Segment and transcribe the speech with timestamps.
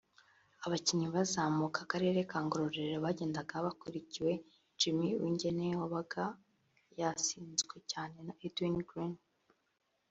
[0.65, 4.31] Abakinnyi bazamuka akarere ka Ngororero bagendaga bakurikiwe
[4.79, 6.23] Jimmy Uwingeneye wabaga
[6.99, 9.21] yasizwe cyane na Edwin Greene